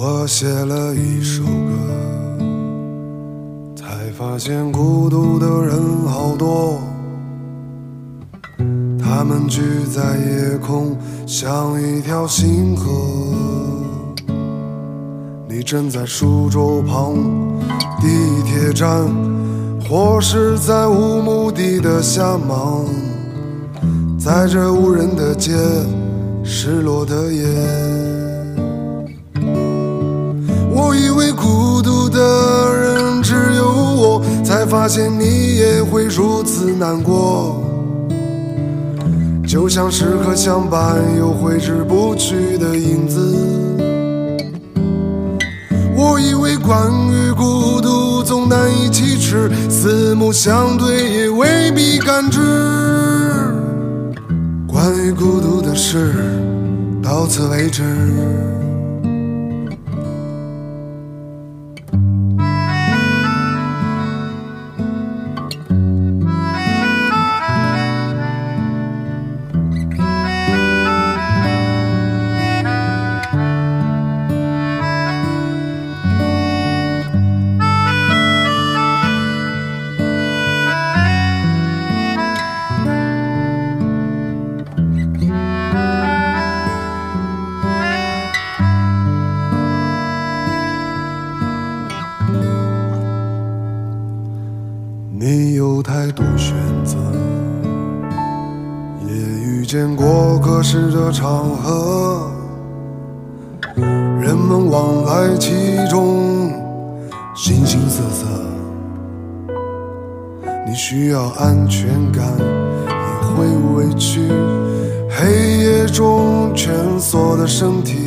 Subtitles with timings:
[0.00, 1.74] 我写了一首歌，
[3.74, 5.76] 才发现孤独的人
[6.06, 6.78] 好多。
[8.96, 9.60] 他们聚
[9.92, 12.86] 在夜空，像一条星河。
[15.48, 17.16] 你站在书桌旁，
[18.00, 18.06] 地
[18.44, 19.04] 铁站，
[19.80, 22.84] 或是在无目的的瞎忙，
[24.16, 25.56] 在这无人的街，
[26.44, 27.48] 失落的夜。
[32.18, 37.62] 的人只有我，才发现你也会如此难过。
[39.46, 43.20] 就像时刻相伴又挥之不去的影子。
[45.96, 52.40] 我以为关于孤独总难以启齿，四目相对也未必感知。
[54.66, 56.14] 关于孤独的事，
[57.02, 57.82] 到此为止。
[95.68, 96.96] 有太多选择，
[99.06, 102.30] 也遇见过各式的场合，
[103.76, 106.50] 人们往来其中，
[107.36, 108.26] 形形色色。
[110.66, 112.24] 你需要安全感，
[112.88, 112.94] 也
[113.36, 114.22] 会委屈。
[115.10, 117.98] 黑夜中蜷缩的身体，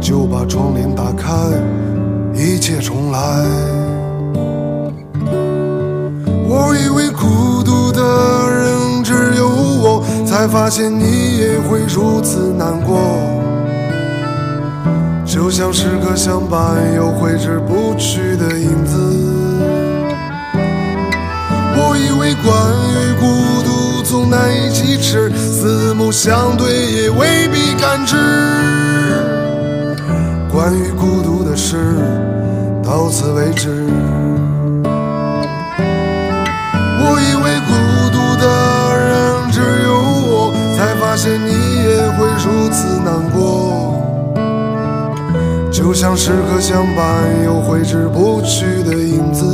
[0.00, 1.32] 就把窗帘打开，
[2.34, 3.44] 一切重来。
[10.44, 12.98] 才发现你也会如此难过。
[15.24, 18.94] 就像时刻相伴又挥之不去的影子。
[21.76, 22.52] 我以为关
[22.92, 23.24] 于孤
[23.64, 28.14] 独总难以启齿，四目相对也未必感知。
[30.52, 31.96] 关于孤独的事，
[32.84, 33.86] 到此为止。
[45.74, 47.04] 就像时刻相伴
[47.44, 49.44] 又挥之不去的影子。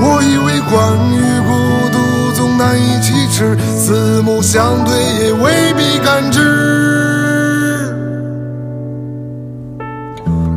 [0.00, 0.74] 我以为关
[1.12, 1.52] 于孤
[1.92, 1.98] 独
[2.34, 4.92] 总难以启齿，四目相对
[5.22, 6.40] 也未必感知。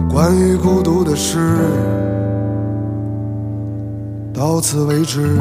[0.09, 1.37] 关于孤独的事。
[4.33, 5.39] 到此为止。